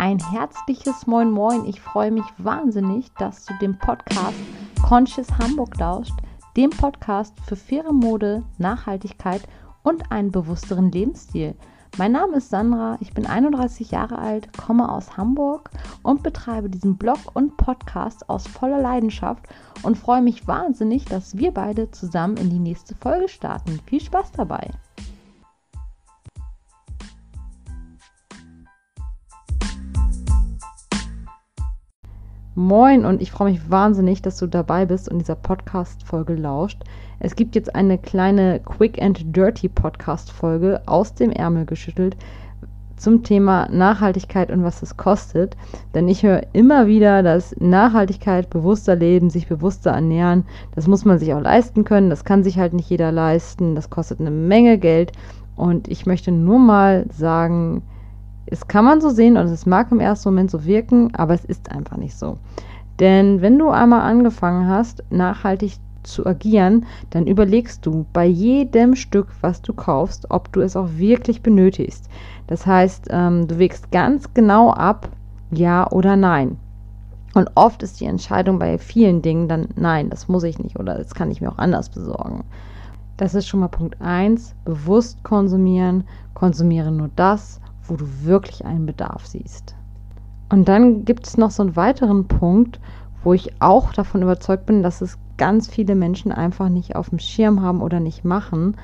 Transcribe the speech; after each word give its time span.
ein 0.00 0.18
herzliches 0.18 1.06
Moin 1.06 1.30
Moin. 1.30 1.66
Ich 1.66 1.78
freue 1.78 2.10
mich 2.10 2.24
wahnsinnig, 2.38 3.12
dass 3.18 3.44
du 3.44 3.52
dem 3.60 3.76
Podcast 3.76 4.38
Conscious 4.82 5.26
Hamburg 5.36 5.76
lauscht, 5.76 6.14
dem 6.56 6.70
Podcast 6.70 7.38
für 7.44 7.54
faire 7.54 7.92
Mode, 7.92 8.42
Nachhaltigkeit 8.56 9.42
und 9.82 10.10
einen 10.10 10.32
bewussteren 10.32 10.90
Lebensstil. 10.90 11.54
Mein 11.98 12.12
Name 12.12 12.38
ist 12.38 12.48
Sandra, 12.48 12.96
ich 13.00 13.12
bin 13.12 13.26
31 13.26 13.90
Jahre 13.90 14.16
alt, 14.16 14.48
komme 14.56 14.90
aus 14.90 15.18
Hamburg 15.18 15.68
und 16.02 16.22
betreibe 16.22 16.70
diesen 16.70 16.96
Blog 16.96 17.18
und 17.34 17.58
Podcast 17.58 18.26
aus 18.30 18.46
voller 18.46 18.80
Leidenschaft 18.80 19.48
und 19.82 19.98
freue 19.98 20.22
mich 20.22 20.48
wahnsinnig, 20.48 21.04
dass 21.04 21.36
wir 21.36 21.52
beide 21.52 21.90
zusammen 21.90 22.38
in 22.38 22.48
die 22.48 22.58
nächste 22.58 22.94
Folge 22.94 23.28
starten. 23.28 23.78
Viel 23.84 24.00
Spaß 24.00 24.32
dabei! 24.32 24.70
Moin 32.56 33.04
und 33.04 33.22
ich 33.22 33.30
freue 33.30 33.52
mich 33.52 33.70
wahnsinnig, 33.70 34.22
dass 34.22 34.38
du 34.38 34.48
dabei 34.48 34.84
bist 34.84 35.08
und 35.08 35.20
dieser 35.20 35.36
Podcast-Folge 35.36 36.34
lauscht. 36.34 36.82
Es 37.20 37.36
gibt 37.36 37.54
jetzt 37.54 37.76
eine 37.76 37.96
kleine 37.96 38.58
Quick 38.58 39.00
and 39.00 39.36
Dirty 39.36 39.68
Podcast-Folge 39.68 40.82
aus 40.86 41.14
dem 41.14 41.30
Ärmel 41.30 41.64
geschüttelt 41.64 42.16
zum 42.96 43.22
Thema 43.22 43.68
Nachhaltigkeit 43.70 44.50
und 44.50 44.64
was 44.64 44.82
es 44.82 44.96
kostet. 44.96 45.56
Denn 45.94 46.08
ich 46.08 46.24
höre 46.24 46.42
immer 46.52 46.88
wieder, 46.88 47.22
dass 47.22 47.54
Nachhaltigkeit, 47.60 48.50
bewusster 48.50 48.96
leben, 48.96 49.30
sich 49.30 49.46
bewusster 49.46 49.92
ernähren, 49.92 50.44
das 50.74 50.88
muss 50.88 51.04
man 51.04 51.20
sich 51.20 51.32
auch 51.32 51.40
leisten 51.40 51.84
können. 51.84 52.10
Das 52.10 52.24
kann 52.24 52.42
sich 52.42 52.58
halt 52.58 52.72
nicht 52.72 52.90
jeder 52.90 53.12
leisten. 53.12 53.76
Das 53.76 53.90
kostet 53.90 54.18
eine 54.18 54.32
Menge 54.32 54.76
Geld. 54.76 55.12
Und 55.54 55.86
ich 55.86 56.04
möchte 56.04 56.32
nur 56.32 56.58
mal 56.58 57.06
sagen, 57.10 57.82
es 58.50 58.66
kann 58.66 58.84
man 58.84 59.00
so 59.00 59.08
sehen 59.10 59.36
und 59.36 59.46
es 59.46 59.64
mag 59.64 59.90
im 59.92 60.00
ersten 60.00 60.28
Moment 60.28 60.50
so 60.50 60.64
wirken, 60.64 61.14
aber 61.14 61.34
es 61.34 61.44
ist 61.44 61.70
einfach 61.70 61.96
nicht 61.96 62.16
so. 62.16 62.36
Denn 62.98 63.40
wenn 63.40 63.58
du 63.58 63.70
einmal 63.70 64.02
angefangen 64.02 64.68
hast, 64.68 65.02
nachhaltig 65.10 65.78
zu 66.02 66.26
agieren, 66.26 66.86
dann 67.10 67.26
überlegst 67.26 67.84
du 67.86 68.06
bei 68.12 68.26
jedem 68.26 68.96
Stück, 68.96 69.28
was 69.40 69.62
du 69.62 69.72
kaufst, 69.72 70.30
ob 70.30 70.52
du 70.52 70.60
es 70.60 70.76
auch 70.76 70.88
wirklich 70.96 71.42
benötigst. 71.42 72.08
Das 72.46 72.66
heißt, 72.66 73.08
ähm, 73.10 73.46
du 73.46 73.58
wägst 73.58 73.90
ganz 73.92 74.34
genau 74.34 74.70
ab, 74.70 75.08
ja 75.50 75.88
oder 75.90 76.16
nein. 76.16 76.58
Und 77.34 77.50
oft 77.54 77.82
ist 77.82 78.00
die 78.00 78.06
Entscheidung 78.06 78.58
bei 78.58 78.76
vielen 78.78 79.22
Dingen 79.22 79.46
dann, 79.46 79.68
nein, 79.76 80.10
das 80.10 80.26
muss 80.26 80.42
ich 80.42 80.58
nicht 80.58 80.78
oder 80.78 80.98
das 80.98 81.14
kann 81.14 81.30
ich 81.30 81.40
mir 81.40 81.50
auch 81.50 81.58
anders 81.58 81.88
besorgen. 81.88 82.44
Das 83.16 83.34
ist 83.34 83.46
schon 83.46 83.60
mal 83.60 83.68
Punkt 83.68 84.00
1. 84.00 84.54
Bewusst 84.64 85.22
konsumieren. 85.22 86.04
Konsumiere 86.34 86.90
nur 86.90 87.10
das, 87.16 87.60
wo 87.84 87.96
du 87.96 88.06
wirklich 88.22 88.64
einen 88.64 88.86
Bedarf 88.86 89.26
siehst. 89.26 89.74
Und 90.48 90.68
dann 90.68 91.04
gibt 91.04 91.26
es 91.26 91.36
noch 91.36 91.50
so 91.50 91.62
einen 91.62 91.76
weiteren 91.76 92.26
Punkt, 92.26 92.80
wo 93.22 93.32
ich 93.32 93.60
auch 93.60 93.92
davon 93.92 94.22
überzeugt 94.22 94.66
bin, 94.66 94.82
dass 94.82 95.00
es 95.00 95.18
ganz 95.36 95.68
viele 95.68 95.94
Menschen 95.94 96.32
einfach 96.32 96.68
nicht 96.68 96.96
auf 96.96 97.10
dem 97.10 97.18
Schirm 97.18 97.62
haben 97.62 97.82
oder 97.82 98.00
nicht 98.00 98.24
machen. 98.24 98.76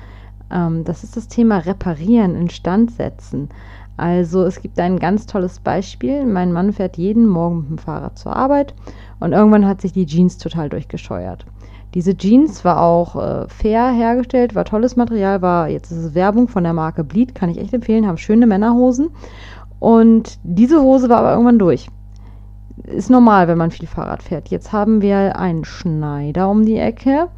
Ähm, 0.49 0.83
das 0.83 1.03
ist 1.03 1.17
das 1.17 1.27
Thema 1.27 1.59
Reparieren, 1.59 2.35
Instand 2.35 2.91
setzen. 2.91 3.49
Also 3.97 4.43
es 4.43 4.61
gibt 4.61 4.79
ein 4.79 4.99
ganz 4.99 5.25
tolles 5.25 5.59
Beispiel. 5.59 6.25
Mein 6.25 6.53
Mann 6.53 6.71
fährt 6.71 6.97
jeden 6.97 7.27
Morgen 7.27 7.61
mit 7.61 7.69
dem 7.69 7.77
Fahrrad 7.79 8.17
zur 8.17 8.35
Arbeit 8.35 8.75
und 9.19 9.33
irgendwann 9.33 9.67
hat 9.67 9.81
sich 9.81 9.91
die 9.91 10.05
Jeans 10.05 10.37
total 10.37 10.69
durchgescheuert. 10.69 11.45
Diese 11.93 12.15
Jeans 12.15 12.63
war 12.63 12.81
auch 12.81 13.15
äh, 13.15 13.47
fair 13.47 13.89
hergestellt, 13.89 14.53
war 14.53 14.65
tolles 14.65 14.95
Material, 14.95 15.41
war 15.41 15.67
jetzt 15.67 15.91
ist 15.91 15.97
es 15.97 16.13
Werbung 16.13 16.47
von 16.47 16.63
der 16.63 16.73
Marke 16.73 17.03
Bleed, 17.03 17.33
kann 17.33 17.49
ich 17.49 17.57
echt 17.57 17.73
empfehlen, 17.73 18.05
haben 18.05 18.17
schöne 18.17 18.45
Männerhosen. 18.45 19.09
Und 19.79 20.37
diese 20.43 20.81
Hose 20.81 21.09
war 21.09 21.19
aber 21.19 21.31
irgendwann 21.31 21.59
durch. 21.59 21.87
Ist 22.83 23.09
normal, 23.09 23.47
wenn 23.47 23.57
man 23.57 23.71
viel 23.71 23.87
Fahrrad 23.87 24.21
fährt. 24.21 24.49
Jetzt 24.49 24.71
haben 24.71 25.01
wir 25.01 25.39
einen 25.39 25.65
Schneider 25.65 26.49
um 26.49 26.65
die 26.65 26.77
Ecke. 26.77 27.29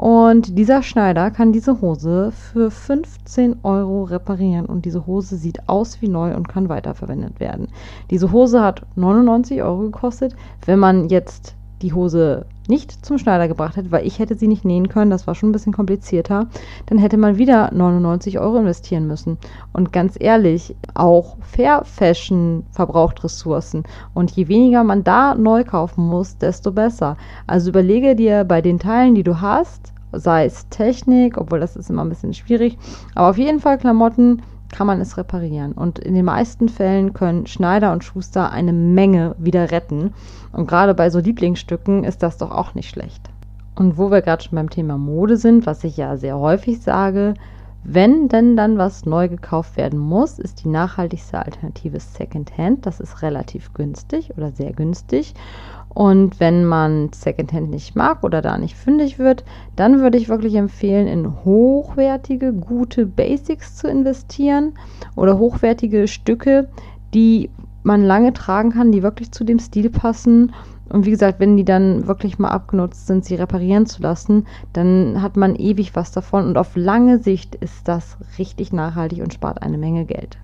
Und 0.00 0.56
dieser 0.56 0.82
Schneider 0.82 1.30
kann 1.30 1.52
diese 1.52 1.82
Hose 1.82 2.32
für 2.32 2.70
15 2.70 3.56
Euro 3.64 4.04
reparieren. 4.04 4.64
Und 4.64 4.86
diese 4.86 5.06
Hose 5.06 5.36
sieht 5.36 5.68
aus 5.68 6.00
wie 6.00 6.08
neu 6.08 6.34
und 6.34 6.48
kann 6.48 6.70
weiterverwendet 6.70 7.38
werden. 7.38 7.68
Diese 8.08 8.32
Hose 8.32 8.62
hat 8.62 8.86
99 8.96 9.62
Euro 9.62 9.80
gekostet. 9.80 10.34
Wenn 10.64 10.78
man 10.78 11.10
jetzt 11.10 11.54
die 11.82 11.92
Hose 11.92 12.46
nicht 12.70 13.04
zum 13.04 13.18
Schneider 13.18 13.48
gebracht 13.48 13.76
hätte, 13.76 13.92
weil 13.92 14.06
ich 14.06 14.18
hätte 14.18 14.34
sie 14.34 14.48
nicht 14.48 14.64
nähen 14.64 14.88
können, 14.88 15.10
das 15.10 15.26
war 15.26 15.34
schon 15.34 15.50
ein 15.50 15.52
bisschen 15.52 15.74
komplizierter, 15.74 16.46
dann 16.86 16.98
hätte 16.98 17.18
man 17.18 17.36
wieder 17.36 17.70
99 17.74 18.38
Euro 18.38 18.56
investieren 18.56 19.06
müssen. 19.06 19.36
Und 19.74 19.92
ganz 19.92 20.16
ehrlich, 20.18 20.74
auch 20.94 21.36
Fair 21.42 21.82
Fashion 21.84 22.64
verbraucht 22.70 23.22
Ressourcen. 23.22 23.82
Und 24.14 24.30
je 24.30 24.48
weniger 24.48 24.84
man 24.84 25.04
da 25.04 25.34
neu 25.34 25.64
kaufen 25.64 26.06
muss, 26.06 26.38
desto 26.38 26.72
besser. 26.72 27.18
Also 27.46 27.68
überlege 27.70 28.16
dir 28.16 28.44
bei 28.44 28.62
den 28.62 28.78
Teilen, 28.78 29.14
die 29.14 29.24
du 29.24 29.42
hast, 29.42 29.92
sei 30.12 30.46
es 30.46 30.68
Technik, 30.68 31.36
obwohl 31.36 31.60
das 31.60 31.76
ist 31.76 31.90
immer 31.90 32.04
ein 32.04 32.08
bisschen 32.08 32.34
schwierig, 32.34 32.78
aber 33.14 33.30
auf 33.30 33.38
jeden 33.38 33.60
Fall 33.60 33.78
Klamotten, 33.78 34.42
kann 34.72 34.86
man 34.86 35.00
es 35.00 35.16
reparieren. 35.16 35.72
Und 35.72 35.98
in 35.98 36.14
den 36.14 36.24
meisten 36.24 36.68
Fällen 36.68 37.12
können 37.12 37.46
Schneider 37.46 37.92
und 37.92 38.04
Schuster 38.04 38.50
eine 38.50 38.72
Menge 38.72 39.34
wieder 39.38 39.70
retten. 39.70 40.12
Und 40.52 40.68
gerade 40.68 40.94
bei 40.94 41.10
so 41.10 41.18
Lieblingsstücken 41.18 42.04
ist 42.04 42.22
das 42.22 42.38
doch 42.38 42.50
auch 42.50 42.74
nicht 42.74 42.88
schlecht. 42.88 43.30
Und 43.74 43.98
wo 43.98 44.10
wir 44.10 44.22
gerade 44.22 44.42
schon 44.42 44.56
beim 44.56 44.70
Thema 44.70 44.98
Mode 44.98 45.36
sind, 45.36 45.66
was 45.66 45.84
ich 45.84 45.96
ja 45.96 46.16
sehr 46.16 46.38
häufig 46.38 46.82
sage, 46.82 47.34
wenn 47.82 48.28
denn 48.28 48.56
dann 48.56 48.76
was 48.76 49.06
neu 49.06 49.28
gekauft 49.28 49.78
werden 49.78 49.98
muss, 49.98 50.38
ist 50.38 50.64
die 50.64 50.68
nachhaltigste 50.68 51.38
Alternative 51.38 51.98
Secondhand. 51.98 52.84
Das 52.84 53.00
ist 53.00 53.22
relativ 53.22 53.72
günstig 53.72 54.36
oder 54.36 54.52
sehr 54.52 54.72
günstig. 54.72 55.34
Und 55.92 56.38
wenn 56.38 56.64
man 56.64 57.10
Secondhand 57.12 57.70
nicht 57.70 57.96
mag 57.96 58.22
oder 58.22 58.42
da 58.42 58.58
nicht 58.58 58.76
fündig 58.76 59.18
wird, 59.18 59.44
dann 59.74 60.00
würde 60.00 60.18
ich 60.18 60.28
wirklich 60.28 60.54
empfehlen, 60.54 61.08
in 61.08 61.44
hochwertige, 61.44 62.52
gute 62.52 63.06
Basics 63.06 63.76
zu 63.76 63.88
investieren 63.88 64.74
oder 65.16 65.38
hochwertige 65.38 66.06
Stücke, 66.06 66.68
die 67.12 67.50
man 67.82 68.04
lange 68.04 68.32
tragen 68.32 68.70
kann, 68.70 68.92
die 68.92 69.02
wirklich 69.02 69.32
zu 69.32 69.42
dem 69.42 69.58
Stil 69.58 69.90
passen. 69.90 70.52
Und 70.90 71.06
wie 71.06 71.10
gesagt, 71.10 71.40
wenn 71.40 71.56
die 71.56 71.64
dann 71.64 72.06
wirklich 72.06 72.38
mal 72.38 72.50
abgenutzt 72.50 73.06
sind, 73.06 73.24
sie 73.24 73.34
reparieren 73.34 73.86
zu 73.86 74.02
lassen, 74.02 74.46
dann 74.72 75.22
hat 75.22 75.36
man 75.36 75.56
ewig 75.56 75.96
was 75.96 76.12
davon 76.12 76.46
und 76.46 76.56
auf 76.56 76.76
lange 76.76 77.18
Sicht 77.18 77.56
ist 77.56 77.88
das 77.88 78.16
richtig 78.38 78.72
nachhaltig 78.72 79.22
und 79.22 79.34
spart 79.34 79.62
eine 79.62 79.78
Menge 79.78 80.04
Geld. 80.04 80.38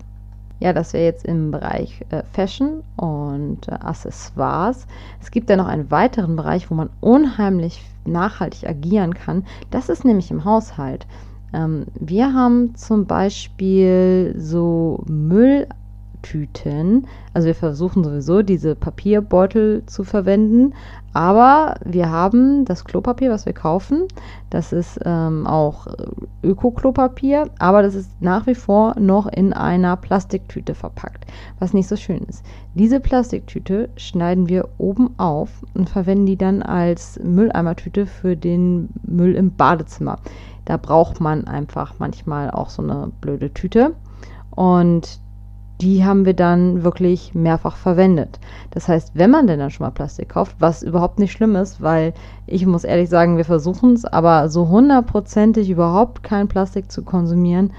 Ja, 0.59 0.73
das 0.73 0.93
wäre 0.93 1.05
jetzt 1.05 1.25
im 1.25 1.51
Bereich 1.51 2.03
äh, 2.09 2.23
Fashion 2.33 2.83
und 2.95 3.67
äh, 3.67 3.73
Accessoires. 3.73 4.87
Es 5.21 5.29
gibt 5.29 5.49
ja 5.49 5.55
noch 5.55 5.67
einen 5.67 5.91
weiteren 5.91 6.35
Bereich, 6.35 6.71
wo 6.71 6.75
man 6.75 6.89
unheimlich 6.99 7.83
nachhaltig 8.05 8.67
agieren 8.67 9.13
kann. 9.13 9.45
Das 9.69 9.89
ist 9.89 10.03
nämlich 10.03 10.31
im 10.31 10.45
Haushalt. 10.45 11.05
Ähm, 11.53 11.85
wir 11.99 12.33
haben 12.33 12.75
zum 12.75 13.05
Beispiel 13.05 14.33
so 14.37 15.03
Müll 15.07 15.67
Tüten. 16.27 17.07
Also 17.33 17.47
wir 17.47 17.55
versuchen 17.55 18.03
sowieso 18.03 18.41
diese 18.41 18.75
Papierbeutel 18.75 19.85
zu 19.85 20.03
verwenden, 20.03 20.73
aber 21.13 21.75
wir 21.85 22.09
haben 22.11 22.65
das 22.65 22.83
Klopapier, 22.83 23.31
was 23.31 23.45
wir 23.45 23.53
kaufen. 23.53 24.03
Das 24.49 24.73
ist 24.73 24.99
ähm, 25.05 25.47
auch 25.47 25.87
Öko-Klopapier, 26.43 27.49
aber 27.59 27.81
das 27.81 27.95
ist 27.95 28.11
nach 28.19 28.45
wie 28.45 28.55
vor 28.55 28.99
noch 28.99 29.27
in 29.27 29.53
einer 29.53 29.95
Plastiktüte 29.95 30.75
verpackt, 30.75 31.25
was 31.59 31.73
nicht 31.73 31.87
so 31.87 31.95
schön 31.95 32.23
ist. 32.27 32.43
Diese 32.73 32.99
Plastiktüte 32.99 33.89
schneiden 33.95 34.49
wir 34.49 34.67
oben 34.77 35.17
auf 35.17 35.49
und 35.75 35.89
verwenden 35.89 36.25
die 36.25 36.37
dann 36.37 36.61
als 36.61 37.19
Mülleimertüte 37.23 38.05
für 38.05 38.35
den 38.35 38.89
Müll 39.03 39.33
im 39.33 39.55
Badezimmer. 39.55 40.17
Da 40.65 40.75
braucht 40.75 41.21
man 41.21 41.47
einfach 41.47 41.93
manchmal 41.99 42.51
auch 42.51 42.69
so 42.69 42.81
eine 42.81 43.11
blöde 43.21 43.53
Tüte. 43.53 43.93
Und 44.51 45.21
die 45.81 46.03
haben 46.03 46.25
wir 46.25 46.33
dann 46.33 46.83
wirklich 46.83 47.35
mehrfach 47.35 47.75
verwendet. 47.75 48.39
Das 48.71 48.87
heißt, 48.87 49.11
wenn 49.13 49.29
man 49.29 49.45
denn 49.45 49.59
dann 49.59 49.69
schon 49.69 49.85
mal 49.85 49.91
Plastik 49.91 50.29
kauft, 50.29 50.55
was 50.59 50.81
überhaupt 50.81 51.19
nicht 51.19 51.31
schlimm 51.31 51.55
ist, 51.55 51.81
weil 51.81 52.13
ich 52.47 52.65
muss 52.65 52.83
ehrlich 52.83 53.09
sagen, 53.09 53.37
wir 53.37 53.45
versuchen 53.45 53.93
es, 53.93 54.05
aber 54.05 54.49
so 54.49 54.69
hundertprozentig 54.69 55.69
überhaupt 55.69 56.23
kein 56.23 56.47
Plastik 56.47 56.91
zu 56.91 57.03
konsumieren, 57.03 57.71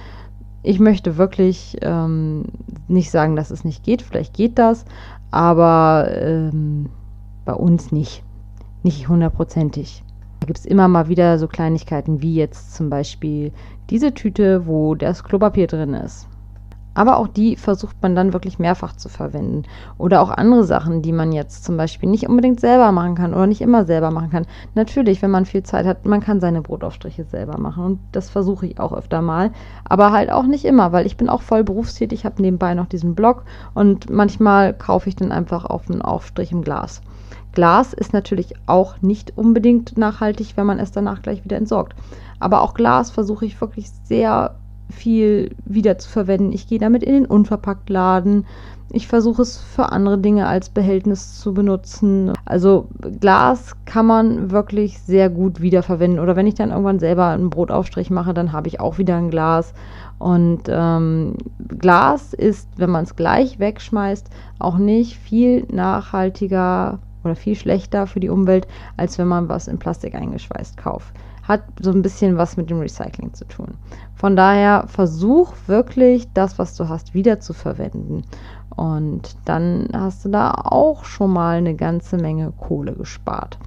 ich 0.63 0.79
möchte 0.79 1.17
wirklich 1.17 1.77
ähm, 1.83 2.45
nicht 2.87 3.11
sagen, 3.11 3.37
dass 3.37 3.51
es 3.51 3.65
nicht 3.65 3.85
geht. 3.85 4.03
Vielleicht 4.03 4.35
geht 4.35 4.59
das, 4.59 4.85
aber 5.31 6.09
ähm, 6.13 6.91
bei 7.45 7.55
uns 7.55 7.91
nicht. 7.91 8.23
Nicht 8.83 9.09
hundertprozentig. 9.09 10.05
Da 10.41 10.47
gibt 10.47 10.59
es 10.59 10.67
immer 10.67 10.87
mal 10.87 11.09
wieder 11.09 11.39
so 11.39 11.49
Kleinigkeiten 11.49 12.23
wie 12.23 12.35
jetzt 12.35 12.75
zum 12.75 12.91
Beispiel 12.91 13.53
diese 13.91 14.15
Tüte, 14.15 14.67
wo 14.67 14.95
das 14.95 15.25
Klopapier 15.25 15.67
drin 15.67 15.95
ist 15.95 16.29
Aber 16.99 17.19
auch 17.19 17.29
die 17.29 17.55
versucht 17.55 18.03
man 18.03 18.17
dann 18.17 18.33
wirklich 18.33 18.59
mehrfach 18.59 18.97
zu 18.97 19.09
verwenden. 19.09 19.63
Oder 19.99 20.21
auch 20.21 20.31
andere 20.31 20.65
Sachen, 20.65 21.01
die 21.01 21.13
man 21.13 21.31
jetzt 21.31 21.63
zum 21.63 21.77
Beispiel 21.77 22.09
nicht 22.09 22.29
unbedingt 22.29 22.59
selber 22.59 22.91
machen 22.91 23.15
kann 23.15 23.35
oder 23.35 23.47
nicht 23.47 23.61
immer 23.61 23.85
selber 23.85 24.11
machen 24.11 24.31
kann. 24.31 24.47
Natürlich, 24.75 25.23
wenn 25.23 25.31
man 25.31 25.47
viel 25.47 25.63
Zeit 25.63 25.87
hat, 25.87 26.07
man 26.07 26.21
kann 26.21 26.41
seine 26.41 26.61
Brotaufstriche 26.61 27.23
selber 27.23 27.57
machen. 27.57 27.85
Und 27.85 28.01
das 28.11 28.31
versuche 28.31 28.67
ich 28.67 28.81
auch 28.81 28.93
öfter 28.93 29.23
mal. 29.23 29.53
Aber 29.85 30.11
halt 30.11 30.33
auch 30.33 30.43
nicht 30.43 30.65
immer, 30.65 30.91
weil 30.91 31.07
ich 31.07 31.17
bin 31.17 31.29
auch 31.29 31.43
voll 31.43 31.63
berufstätig, 31.63 32.25
habe 32.25 32.43
nebenbei 32.43 32.75
noch 32.75 32.87
diesen 32.87 33.15
Blog 33.15 33.45
und 33.75 34.11
manchmal 34.11 34.75
kaufe 34.75 35.09
ich 35.09 35.15
dann 35.15 35.31
einfach 35.31 35.67
auf 35.67 35.89
einen 35.89 36.03
Aufstrich 36.03 36.51
im 36.51 36.63
Glas. 36.63 37.01
Glas 37.53 37.93
ist 37.93 38.13
natürlich 38.13 38.55
auch 38.67 39.01
nicht 39.03 39.39
unbedingt 39.39 39.97
nachhaltig, 39.97 40.57
wenn 40.57 40.67
man 40.67 40.81
es 40.81 40.91
danach 40.91 41.23
gleich 41.23 41.45
wieder 41.45 41.59
entsorgt. 41.59 41.95
Aber 42.41 42.63
auch 42.63 42.75
Glas 42.75 43.13
versuche 43.13 43.47
ich 43.47 43.61
wirklich 43.61 43.89
sehr 44.03 44.57
viel 44.91 45.55
wieder 45.65 45.99
zu 45.99 46.09
verwenden. 46.09 46.53
Ich 46.53 46.67
gehe 46.67 46.79
damit 46.79 47.03
in 47.03 47.13
den 47.13 47.27
Unverpacktladen. 47.27 48.47
Ich 48.91 49.07
versuche 49.07 49.43
es 49.43 49.59
für 49.59 49.93
andere 49.93 50.17
Dinge 50.17 50.47
als 50.47 50.71
Behältnis 50.71 51.39
zu 51.39 51.53
benutzen. 51.53 52.33
Also 52.47 52.89
Glas 53.21 53.77
kann 53.85 54.07
man 54.07 54.51
wirklich 54.51 54.99
sehr 55.01 55.29
gut 55.29 55.61
wiederverwenden. 55.61 56.21
Oder 56.21 56.37
wenn 56.37 56.47
ich 56.47 56.55
dann 56.55 56.71
irgendwann 56.71 56.99
selber 56.99 57.27
einen 57.27 57.51
Brotaufstrich 57.51 58.11
mache, 58.11 58.33
dann 58.33 58.53
habe 58.53 58.69
ich 58.69 58.81
auch 58.81 58.97
wieder 58.97 59.17
ein 59.17 59.31
Glas. 59.31 59.75
Und 60.19 60.63
ähm, 60.69 61.35
Glas 61.79 62.33
ist, 62.33 62.69
wenn 62.77 62.91
man 62.91 63.05
es 63.05 63.15
gleich 63.15 63.59
wegschmeißt, 63.59 64.31
auch 64.59 64.79
nicht 64.79 65.19
viel 65.19 65.67
nachhaltiger 65.71 66.99
oder 67.25 67.37
viel 67.37 67.57
schlechter 67.57 68.07
für 68.07 68.21
die 68.21 68.31
Umwelt, 68.31 68.67
als 68.97 69.19
wenn 69.19 69.29
man 69.29 69.51
was 69.51 69.69
in 69.69 69.79
Plastik 69.79 70.15
eingeschweißt 70.15 70.79
kauft 70.79 71.13
hat 71.49 71.63
so 71.81 71.91
ein 71.91 72.03
bisschen 72.03 72.37
was 72.37 72.57
mit 72.57 72.69
dem 72.69 72.79
Recycling 72.79 73.33
zu 73.33 73.47
tun. 73.47 73.79
Von 74.15 74.37
daher 74.37 74.85
versuch 74.87 75.55
wirklich 75.67 76.31
das, 76.35 76.59
was 76.59 76.77
du 76.77 76.89
hast, 76.89 77.15
wieder 77.15 77.41
zu 77.41 77.55
verwenden. 77.55 78.23
Und 78.77 79.35
dann 79.47 79.89
hast 79.93 80.25
du 80.25 80.29
da 80.29 80.53
auch 80.53 81.05
schon 81.05 81.33
mal 81.33 81.57
eine 81.57 81.75
ganze 81.75 82.19
Menge 82.19 82.53
Kohle 82.53 82.93
gespart. 82.93 83.59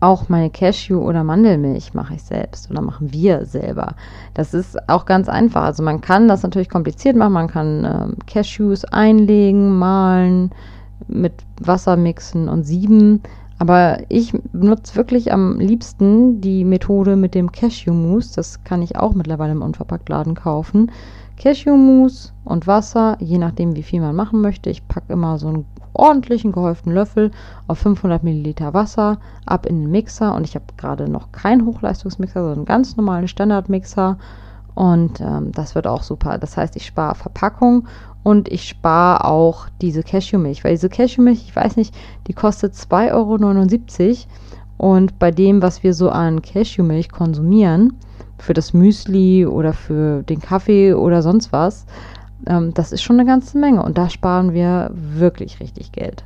Auch 0.00 0.28
meine 0.28 0.50
Cashew- 0.50 1.02
oder 1.02 1.24
Mandelmilch 1.24 1.94
mache 1.94 2.14
ich 2.14 2.22
selbst 2.22 2.70
oder 2.70 2.80
machen 2.80 3.12
wir 3.12 3.44
selber. 3.44 3.94
Das 4.34 4.54
ist 4.54 4.88
auch 4.88 5.04
ganz 5.04 5.28
einfach. 5.28 5.62
Also 5.62 5.82
man 5.82 6.00
kann 6.00 6.26
das 6.26 6.42
natürlich 6.42 6.70
kompliziert 6.70 7.16
machen. 7.16 7.34
Man 7.34 7.48
kann 7.48 7.84
ähm, 7.84 8.16
Cashews 8.26 8.84
einlegen, 8.86 9.78
mahlen, 9.78 10.50
mit 11.06 11.34
Wasser 11.60 11.96
mixen 11.96 12.48
und 12.48 12.64
sieben. 12.64 13.22
Aber 13.60 13.98
ich 14.08 14.32
benutze 14.54 14.96
wirklich 14.96 15.34
am 15.34 15.60
liebsten 15.60 16.40
die 16.40 16.64
Methode 16.64 17.14
mit 17.14 17.34
dem 17.34 17.52
Cashew-Mousse. 17.52 18.36
Das 18.36 18.64
kann 18.64 18.80
ich 18.80 18.96
auch 18.96 19.12
mittlerweile 19.12 19.52
im 19.52 19.60
Unverpacktladen 19.60 20.34
kaufen. 20.34 20.90
Cashew-Mousse 21.36 22.32
und 22.46 22.66
Wasser, 22.66 23.18
je 23.20 23.36
nachdem, 23.36 23.76
wie 23.76 23.82
viel 23.82 24.00
man 24.00 24.16
machen 24.16 24.40
möchte. 24.40 24.70
Ich 24.70 24.88
packe 24.88 25.12
immer 25.12 25.36
so 25.36 25.48
einen 25.48 25.66
ordentlichen 25.92 26.52
gehäuften 26.52 26.94
Löffel 26.94 27.32
auf 27.66 27.80
500 27.80 28.24
Milliliter 28.24 28.72
Wasser 28.72 29.18
ab 29.44 29.66
in 29.66 29.82
den 29.82 29.90
Mixer. 29.90 30.34
Und 30.34 30.44
ich 30.44 30.54
habe 30.54 30.64
gerade 30.78 31.10
noch 31.10 31.30
keinen 31.30 31.66
Hochleistungsmixer, 31.66 32.40
sondern 32.40 32.60
einen 32.60 32.64
ganz 32.64 32.96
normalen 32.96 33.28
Standardmixer. 33.28 34.16
Und 34.74 35.20
ähm, 35.20 35.52
das 35.52 35.74
wird 35.74 35.86
auch 35.86 36.02
super. 36.02 36.38
Das 36.38 36.56
heißt, 36.56 36.76
ich 36.76 36.86
spare 36.86 37.14
Verpackung 37.14 37.86
und 38.22 38.48
ich 38.48 38.68
spare 38.68 39.24
auch 39.24 39.68
diese 39.80 40.02
Cashewmilch, 40.02 40.64
weil 40.64 40.72
diese 40.72 40.88
Cashewmilch, 40.88 41.42
ich 41.46 41.56
weiß 41.56 41.76
nicht, 41.76 41.94
die 42.26 42.34
kostet 42.34 42.74
2,79 42.74 44.08
Euro. 44.08 44.16
Und 44.76 45.18
bei 45.18 45.30
dem, 45.30 45.62
was 45.62 45.82
wir 45.82 45.94
so 45.94 46.10
an 46.10 46.42
Cashewmilch 46.42 47.10
konsumieren, 47.10 47.94
für 48.38 48.54
das 48.54 48.72
Müsli 48.72 49.46
oder 49.46 49.72
für 49.72 50.22
den 50.22 50.40
Kaffee 50.40 50.94
oder 50.94 51.22
sonst 51.22 51.52
was, 51.52 51.84
ähm, 52.46 52.72
das 52.74 52.92
ist 52.92 53.02
schon 53.02 53.20
eine 53.20 53.28
ganze 53.28 53.58
Menge. 53.58 53.82
Und 53.82 53.98
da 53.98 54.08
sparen 54.08 54.54
wir 54.54 54.90
wirklich 54.94 55.60
richtig 55.60 55.92
Geld. 55.92 56.24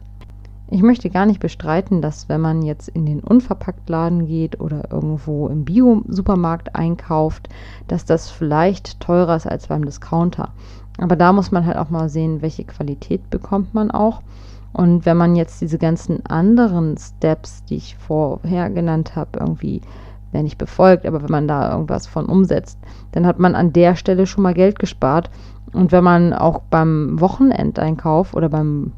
Ich 0.70 0.82
möchte 0.82 1.11
gar 1.11 1.26
nicht 1.26 1.41
bestreiten, 1.41 2.00
dass 2.00 2.29
wenn 2.29 2.41
man 2.41 2.62
jetzt 2.62 2.88
in 2.88 3.05
den 3.05 3.20
Unverpacktladen 3.20 4.26
geht 4.26 4.61
oder 4.61 4.91
irgendwo 4.91 5.46
im 5.49 5.64
Bio-Supermarkt 5.64 6.75
einkauft, 6.75 7.49
dass 7.87 8.05
das 8.05 8.31
vielleicht 8.31 8.99
teurer 9.00 9.37
ist 9.37 9.46
als 9.46 9.67
beim 9.67 9.85
Discounter. 9.85 10.50
Aber 10.99 11.17
da 11.17 11.32
muss 11.32 11.50
man 11.50 11.67
halt 11.67 11.76
auch 11.76 11.91
mal 11.91 12.08
sehen, 12.08 12.43
welche 12.43 12.64
Qualität 12.64 13.31
bekommt 13.31 13.75
man 13.75 13.91
auch. 13.91 14.23
Und 14.73 15.06
wenn 15.06 15.17
man 15.17 15.37
jetzt 15.37 15.61
diese 15.61 15.79
ganzen 15.79 16.25
anderen 16.26 16.96
Steps, 16.96 17.64
die 17.64 17.76
ich 17.76 17.96
vorher 17.96 18.70
genannt 18.70 19.14
habe, 19.17 19.38
irgendwie 19.38 19.81
ja 20.32 20.43
nicht 20.43 20.58
befolgt, 20.58 21.06
aber 21.06 21.23
wenn 21.23 21.31
man 21.31 21.49
da 21.49 21.70
irgendwas 21.70 22.06
von 22.06 22.26
umsetzt, 22.26 22.79
dann 23.12 23.25
hat 23.25 23.38
man 23.38 23.55
an 23.55 23.73
der 23.73 23.94
Stelle 23.94 24.26
schon 24.26 24.43
mal 24.43 24.55
Geld 24.55 24.79
gespart. 24.79 25.31
Und 25.73 25.93
wenn 25.93 26.05
man 26.05 26.32
auch 26.32 26.61
beim 26.70 27.20
Wochenendeinkauf 27.20 28.35
oder 28.35 28.49
beim 28.49 28.93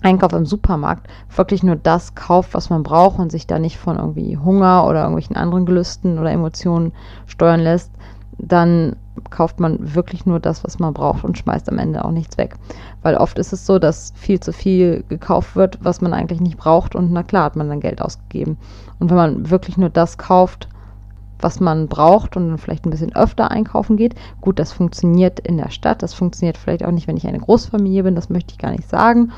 Einkauf 0.00 0.32
im 0.32 0.46
Supermarkt 0.46 1.08
wirklich 1.34 1.62
nur 1.62 1.76
das 1.76 2.14
kauft, 2.14 2.54
was 2.54 2.70
man 2.70 2.82
braucht 2.82 3.18
und 3.18 3.32
sich 3.32 3.46
da 3.46 3.58
nicht 3.58 3.78
von 3.78 3.96
irgendwie 3.96 4.38
Hunger 4.38 4.86
oder 4.86 5.00
irgendwelchen 5.00 5.36
anderen 5.36 5.66
Gelüsten 5.66 6.18
oder 6.18 6.30
Emotionen 6.30 6.92
steuern 7.26 7.60
lässt, 7.60 7.92
dann 8.38 8.96
kauft 9.30 9.60
man 9.60 9.94
wirklich 9.94 10.26
nur 10.26 10.40
das, 10.40 10.64
was 10.64 10.78
man 10.78 10.94
braucht 10.94 11.24
und 11.24 11.38
schmeißt 11.38 11.68
am 11.68 11.78
Ende 11.78 12.04
auch 12.04 12.10
nichts 12.10 12.38
weg. 12.38 12.56
Weil 13.02 13.16
oft 13.16 13.38
ist 13.38 13.52
es 13.52 13.66
so, 13.66 13.78
dass 13.78 14.12
viel 14.16 14.40
zu 14.40 14.52
viel 14.52 15.04
gekauft 15.08 15.56
wird, 15.56 15.78
was 15.82 16.00
man 16.00 16.14
eigentlich 16.14 16.40
nicht 16.40 16.58
braucht 16.58 16.94
und 16.94 17.12
na 17.12 17.22
klar 17.22 17.44
hat 17.44 17.56
man 17.56 17.68
dann 17.68 17.80
Geld 17.80 18.00
ausgegeben. 18.02 18.58
Und 18.98 19.10
wenn 19.10 19.16
man 19.16 19.50
wirklich 19.50 19.76
nur 19.76 19.90
das 19.90 20.18
kauft, 20.18 20.68
was 21.40 21.60
man 21.60 21.88
braucht 21.88 22.36
und 22.36 22.48
dann 22.48 22.58
vielleicht 22.58 22.84
ein 22.84 22.90
bisschen 22.90 23.14
öfter 23.14 23.50
einkaufen 23.50 23.96
geht. 23.96 24.14
Gut, 24.40 24.58
das 24.58 24.72
funktioniert 24.72 25.40
in 25.40 25.56
der 25.56 25.70
Stadt, 25.70 26.02
das 26.02 26.14
funktioniert 26.14 26.58
vielleicht 26.58 26.84
auch 26.84 26.90
nicht, 26.90 27.06
wenn 27.06 27.16
ich 27.16 27.26
eine 27.26 27.38
Großfamilie 27.38 28.02
bin, 28.02 28.14
das 28.14 28.28
möchte 28.28 28.52
ich 28.52 28.58
gar 28.58 28.72
nicht 28.72 28.88
sagen. 28.88 29.32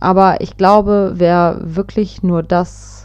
Aber 0.00 0.40
ich 0.40 0.56
glaube, 0.56 1.12
wer 1.16 1.60
wirklich 1.62 2.22
nur 2.22 2.42
das 2.42 3.03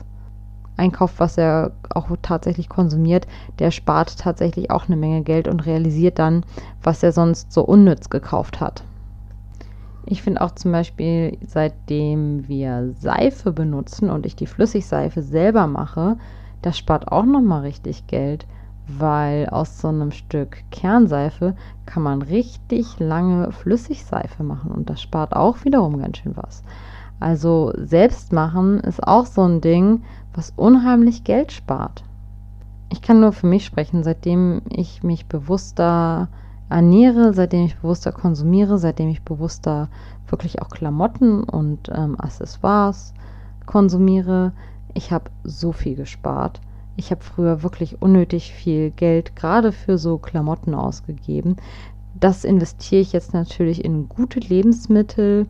einkauft, 0.80 1.16
was 1.18 1.38
er 1.38 1.72
auch 1.90 2.08
tatsächlich 2.22 2.70
konsumiert, 2.70 3.28
der 3.60 3.72
spart 3.72 4.18
tatsächlich 4.18 4.72
auch 4.72 4.88
eine 4.88 4.96
Menge 4.96 5.22
Geld 5.22 5.48
und 5.48 5.66
realisiert 5.66 6.18
dann, 6.18 6.44
was 6.82 7.04
er 7.04 7.12
sonst 7.12 7.52
so 7.52 7.64
unnütz 7.64 8.10
gekauft 8.10 8.60
hat. 8.60 8.84
Ich 10.06 10.24
finde 10.24 10.42
auch 10.42 10.52
zum 10.52 10.72
Beispiel, 10.72 11.38
seitdem 11.46 12.48
wir 12.48 12.94
Seife 13.00 13.52
benutzen 13.52 14.10
und 14.10 14.26
ich 14.26 14.36
die 14.36 14.48
Flüssigseife 14.48 15.22
selber 15.22 15.68
mache, 15.68 16.18
das 16.64 16.78
spart 16.78 17.12
auch 17.12 17.26
nochmal 17.26 17.62
richtig 17.62 18.08
Geld, 18.08 18.48
weil 18.88 19.48
aus 19.50 19.80
so 19.80 19.90
einem 19.90 20.12
Stück 20.12 20.64
Kernseife 20.72 21.56
kann 21.86 22.02
man 22.02 22.24
richtig 22.24 22.98
lange 23.00 23.52
Flüssigseife 23.52 24.44
machen 24.44 24.72
und 24.72 24.90
das 24.90 25.02
spart 25.02 25.36
auch 25.36 25.64
wiederum 25.64 26.00
ganz 26.00 26.18
schön 26.18 26.36
was. 26.36 26.64
Also 27.20 27.74
selbst 27.76 28.32
machen 28.32 28.80
ist 28.80 29.06
auch 29.06 29.26
so 29.26 29.42
ein 29.44 29.62
Ding, 29.62 30.04
was 30.34 30.54
unheimlich 30.56 31.24
Geld 31.24 31.52
spart. 31.52 32.04
Ich 32.92 33.02
kann 33.02 33.20
nur 33.20 33.34
für 33.34 33.48
mich 33.48 33.66
sprechen, 33.66 34.04
seitdem 34.04 34.62
ich 34.70 35.04
mich 35.04 35.28
bewusster 35.28 36.30
ernähre, 36.70 37.34
seitdem 37.34 37.66
ich 37.66 37.78
bewusster 37.78 38.12
konsumiere, 38.12 38.78
seitdem 38.78 39.10
ich 39.10 39.24
bewusster 39.24 39.90
wirklich 40.28 40.62
auch 40.62 40.70
Klamotten 40.70 41.44
und 41.44 41.90
ähm, 41.94 42.20
Accessoires 42.20 43.14
konsumiere. 43.66 44.54
Ich 44.94 45.12
habe 45.12 45.30
so 45.44 45.72
viel 45.72 45.96
gespart. 45.96 46.62
Ich 46.96 47.12
habe 47.12 47.24
früher 47.24 47.64
wirklich 47.64 48.02
unnötig 48.02 48.54
viel 48.54 48.92
Geld 48.92 49.36
gerade 49.36 49.72
für 49.72 49.98
so 49.98 50.18
Klamotten 50.18 50.74
ausgegeben. 50.74 51.56
Das 52.20 52.44
investiere 52.44 53.02
ich 53.02 53.14
jetzt 53.14 53.34
natürlich 53.34 53.86
in 53.86 54.10
gute 54.10 54.40
Lebensmittel, 54.40 55.48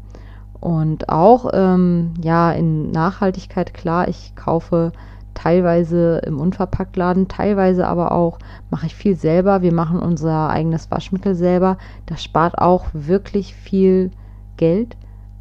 und 0.59 1.09
auch 1.09 1.49
ähm, 1.53 2.13
ja 2.21 2.51
in 2.51 2.91
Nachhaltigkeit, 2.91 3.73
klar, 3.73 4.07
ich 4.07 4.35
kaufe 4.35 4.91
teilweise 5.33 6.21
im 6.25 6.39
Unverpacktladen, 6.39 7.29
teilweise 7.29 7.87
aber 7.87 8.11
auch 8.11 8.39
mache 8.69 8.87
ich 8.87 8.95
viel 8.95 9.15
selber. 9.15 9.61
Wir 9.61 9.73
machen 9.73 9.99
unser 9.99 10.49
eigenes 10.49 10.91
Waschmittel 10.91 11.33
selber. 11.33 11.77
Das 12.07 12.21
spart 12.21 12.57
auch 12.57 12.87
wirklich 12.93 13.55
viel 13.55 14.11
Geld, 14.57 14.97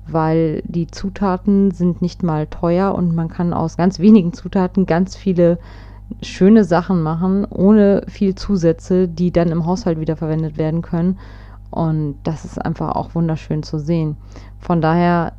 weil 0.06 0.62
die 0.66 0.87
Zutaten 0.87 1.72
sind 1.72 2.00
nicht 2.00 2.22
mal 2.22 2.46
teuer 2.46 2.94
und 2.94 3.14
man 3.14 3.28
kann 3.28 3.52
aus 3.52 3.76
ganz 3.76 3.98
wenigen 3.98 4.32
Zutaten 4.32 4.87
ganz 4.87 5.16
viele 5.16 5.58
schöne 6.22 6.62
Sachen 6.64 7.02
machen, 7.02 7.44
ohne 7.44 8.02
viel 8.06 8.34
Zusätze, 8.37 9.08
die 9.08 9.32
dann 9.32 9.48
im 9.48 9.66
Haushalt 9.66 9.98
wiederverwendet 9.98 10.56
werden 10.56 10.80
können. 10.82 11.18
Und 11.70 12.16
das 12.25 12.44
ist 12.44 12.58
einfach 12.64 12.94
auch 12.96 13.14
wunderschön 13.14 13.62
zu 13.62 13.78
sehen. 13.78 14.16
Von 14.58 14.80
daher 14.80 15.32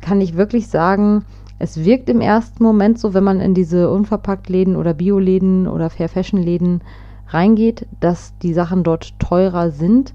kann 0.00 0.20
ich 0.20 0.36
wirklich 0.36 0.68
sagen, 0.68 1.24
es 1.58 1.84
wirkt 1.84 2.08
im 2.08 2.20
ersten 2.20 2.62
Moment 2.62 2.98
so, 2.98 3.14
wenn 3.14 3.24
man 3.24 3.40
in 3.40 3.54
diese 3.54 3.90
Unverpacktläden 3.90 4.76
oder 4.76 4.94
Bioläden 4.94 5.66
oder 5.66 5.90
Fair 5.90 6.08
Fashion 6.08 6.40
Läden 6.40 6.82
reingeht, 7.28 7.86
dass 8.00 8.32
die 8.38 8.54
Sachen 8.54 8.84
dort 8.84 9.18
teurer 9.18 9.70
sind. 9.70 10.14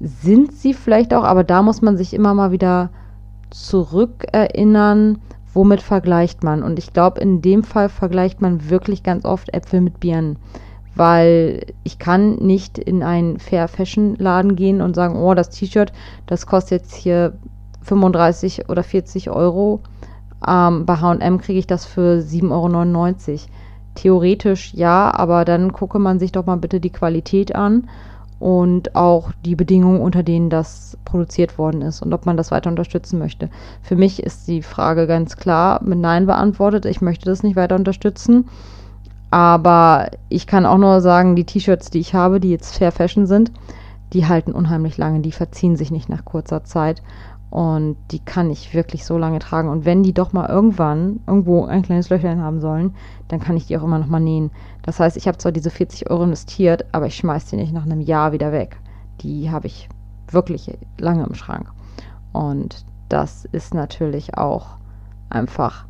Sind 0.00 0.52
sie 0.52 0.72
vielleicht 0.72 1.12
auch, 1.12 1.24
aber 1.24 1.44
da 1.44 1.62
muss 1.62 1.82
man 1.82 1.96
sich 1.96 2.14
immer 2.14 2.32
mal 2.32 2.50
wieder 2.50 2.88
zurückerinnern, 3.50 5.18
womit 5.52 5.82
vergleicht 5.82 6.42
man. 6.42 6.62
Und 6.62 6.78
ich 6.78 6.92
glaube, 6.92 7.20
in 7.20 7.42
dem 7.42 7.62
Fall 7.62 7.90
vergleicht 7.90 8.40
man 8.40 8.70
wirklich 8.70 9.02
ganz 9.02 9.24
oft 9.26 9.52
Äpfel 9.52 9.82
mit 9.82 10.00
Birnen 10.00 10.36
weil 10.94 11.66
ich 11.84 11.98
kann 11.98 12.36
nicht 12.36 12.78
in 12.78 13.02
einen 13.02 13.38
Fair 13.38 13.68
Fashion 13.68 14.16
Laden 14.16 14.56
gehen 14.56 14.80
und 14.80 14.94
sagen, 14.94 15.16
oh, 15.16 15.34
das 15.34 15.50
T-Shirt, 15.50 15.92
das 16.26 16.46
kostet 16.46 16.82
jetzt 16.82 16.94
hier 16.94 17.34
35 17.82 18.68
oder 18.68 18.82
40 18.82 19.30
Euro. 19.30 19.80
Ähm, 20.46 20.86
bei 20.86 20.96
H&M 20.96 21.38
kriege 21.38 21.58
ich 21.58 21.66
das 21.66 21.84
für 21.84 22.20
7,99 22.20 23.28
Euro. 23.30 23.38
Theoretisch 23.96 24.72
ja, 24.74 25.12
aber 25.12 25.44
dann 25.44 25.72
gucke 25.72 25.98
man 25.98 26.20
sich 26.20 26.32
doch 26.32 26.46
mal 26.46 26.56
bitte 26.56 26.80
die 26.80 26.90
Qualität 26.90 27.54
an 27.56 27.88
und 28.38 28.96
auch 28.96 29.32
die 29.44 29.56
Bedingungen, 29.56 30.00
unter 30.00 30.22
denen 30.22 30.48
das 30.48 30.96
produziert 31.04 31.58
worden 31.58 31.82
ist 31.82 32.00
und 32.00 32.14
ob 32.14 32.24
man 32.24 32.36
das 32.36 32.50
weiter 32.50 32.70
unterstützen 32.70 33.18
möchte. 33.18 33.50
Für 33.82 33.96
mich 33.96 34.22
ist 34.22 34.48
die 34.48 34.62
Frage 34.62 35.06
ganz 35.06 35.36
klar 35.36 35.82
mit 35.84 35.98
Nein 35.98 36.26
beantwortet. 36.26 36.86
Ich 36.86 37.02
möchte 37.02 37.26
das 37.26 37.42
nicht 37.42 37.56
weiter 37.56 37.74
unterstützen. 37.74 38.48
Aber 39.30 40.10
ich 40.28 40.46
kann 40.46 40.66
auch 40.66 40.78
nur 40.78 41.00
sagen, 41.00 41.36
die 41.36 41.44
T-Shirts, 41.44 41.90
die 41.90 42.00
ich 42.00 42.14
habe, 42.14 42.40
die 42.40 42.50
jetzt 42.50 42.76
Fair 42.76 42.92
Fashion 42.92 43.26
sind, 43.26 43.52
die 44.12 44.26
halten 44.26 44.52
unheimlich 44.52 44.98
lange, 44.98 45.20
die 45.20 45.32
verziehen 45.32 45.76
sich 45.76 45.90
nicht 45.90 46.08
nach 46.08 46.24
kurzer 46.24 46.64
Zeit. 46.64 47.02
Und 47.50 47.96
die 48.12 48.20
kann 48.20 48.48
ich 48.48 48.74
wirklich 48.74 49.04
so 49.04 49.18
lange 49.18 49.40
tragen. 49.40 49.68
Und 49.68 49.84
wenn 49.84 50.04
die 50.04 50.14
doch 50.14 50.32
mal 50.32 50.48
irgendwann 50.48 51.20
irgendwo 51.26 51.64
ein 51.64 51.82
kleines 51.82 52.08
Löchlein 52.08 52.40
haben 52.40 52.60
sollen, 52.60 52.94
dann 53.26 53.40
kann 53.40 53.56
ich 53.56 53.66
die 53.66 53.76
auch 53.76 53.82
immer 53.82 53.98
noch 53.98 54.06
mal 54.06 54.20
nähen. 54.20 54.52
Das 54.82 55.00
heißt, 55.00 55.16
ich 55.16 55.26
habe 55.26 55.38
zwar 55.38 55.50
diese 55.50 55.70
40 55.70 56.10
Euro 56.10 56.24
investiert, 56.24 56.86
aber 56.92 57.06
ich 57.06 57.16
schmeiße 57.16 57.50
die 57.50 57.56
nicht 57.56 57.72
nach 57.72 57.84
einem 57.84 58.00
Jahr 58.00 58.32
wieder 58.32 58.52
weg. 58.52 58.78
Die 59.20 59.50
habe 59.50 59.66
ich 59.66 59.88
wirklich 60.30 60.78
lange 60.98 61.24
im 61.24 61.34
Schrank. 61.34 61.68
Und 62.32 62.84
das 63.08 63.44
ist 63.46 63.74
natürlich 63.74 64.36
auch 64.36 64.76
einfach 65.28 65.86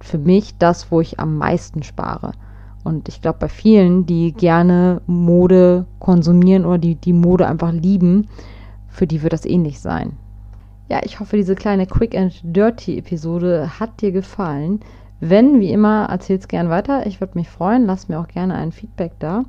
für 0.00 0.18
mich 0.18 0.58
das, 0.58 0.92
wo 0.92 1.00
ich 1.00 1.18
am 1.18 1.38
meisten 1.38 1.82
spare. 1.82 2.32
Und 2.84 3.08
ich 3.08 3.22
glaube, 3.22 3.38
bei 3.40 3.48
vielen, 3.48 4.06
die 4.06 4.32
gerne 4.32 5.00
Mode 5.06 5.86
konsumieren 5.98 6.64
oder 6.64 6.78
die 6.78 6.94
die 6.94 7.12
Mode 7.12 7.46
einfach 7.46 7.72
lieben, 7.72 8.28
für 8.88 9.06
die 9.06 9.22
wird 9.22 9.32
das 9.32 9.46
ähnlich 9.46 9.80
sein. 9.80 10.12
Ja, 10.88 11.00
ich 11.02 11.18
hoffe, 11.18 11.36
diese 11.36 11.54
kleine 11.54 11.86
Quick 11.86 12.14
and 12.16 12.34
Dirty 12.42 12.98
Episode 12.98 13.80
hat 13.80 14.02
dir 14.02 14.12
gefallen. 14.12 14.80
Wenn, 15.18 15.60
wie 15.60 15.72
immer, 15.72 16.06
erzähl's 16.10 16.48
gern 16.48 16.68
weiter. 16.68 17.06
Ich 17.06 17.20
würde 17.20 17.38
mich 17.38 17.48
freuen. 17.48 17.86
Lass 17.86 18.08
mir 18.08 18.20
auch 18.20 18.28
gerne 18.28 18.54
ein 18.54 18.72
Feedback 18.72 19.12
da. 19.18 19.44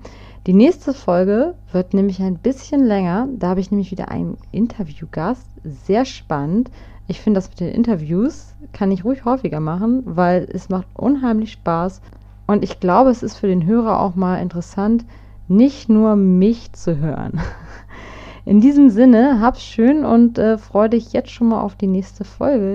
Die 0.48 0.54
nächste 0.54 0.94
Folge 0.94 1.56
wird 1.74 1.94
nämlich 1.94 2.22
ein 2.22 2.38
bisschen 2.38 2.86
länger. 2.86 3.28
Da 3.38 3.50
habe 3.50 3.60
ich 3.60 3.72
nämlich 3.72 3.92
wieder 3.92 4.10
einen 4.10 4.38
Interviewgast. 4.52 5.46
Sehr 5.64 6.06
spannend. 6.06 6.72
Ich 7.08 7.20
finde 7.20 7.40
das 7.40 7.50
mit 7.50 7.60
den 7.60 7.70
Interviews 7.70 8.56
kann 8.72 8.92
ich 8.92 9.06
ruhig 9.06 9.26
häufiger 9.26 9.60
machen, 9.60 10.04
weil 10.06 10.48
es 10.52 10.70
macht 10.70 10.88
unheimlich 10.96 11.52
Spaß. 11.52 12.02
Und 12.48 12.64
ich 12.64 12.80
glaube, 12.80 13.10
es 13.10 13.24
ist 13.24 13.38
für 13.38 13.48
den 13.48 13.66
Hörer 13.66 14.00
auch 14.00 14.16
mal 14.16 14.38
interessant, 14.38 15.06
nicht 15.48 15.90
nur 15.90 16.16
mich 16.16 16.74
zu 16.74 16.98
hören. 16.98 17.40
In 18.46 18.62
diesem 18.62 18.90
Sinne, 18.90 19.40
hab's 19.42 19.64
schön 19.64 20.06
und 20.06 20.38
äh, 20.38 20.60
freu 20.60 20.88
dich 20.88 21.14
jetzt 21.14 21.32
schon 21.32 21.50
mal 21.50 21.62
auf 21.62 21.76
die 21.76 21.88
nächste 21.88 22.24
Folge. 22.24 22.74